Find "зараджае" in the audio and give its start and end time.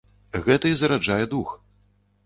0.81-1.21